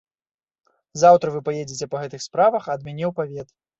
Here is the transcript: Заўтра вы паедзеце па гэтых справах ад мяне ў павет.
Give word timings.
Заўтра 1.01 1.27
вы 1.35 1.39
паедзеце 1.49 1.85
па 1.91 1.97
гэтых 2.05 2.25
справах 2.27 2.63
ад 2.77 2.81
мяне 2.89 3.05
ў 3.11 3.19
павет. 3.21 3.47